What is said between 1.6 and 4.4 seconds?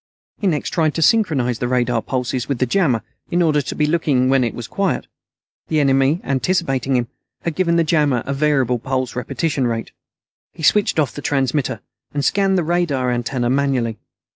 radar pulses with the jammer, in order to be looking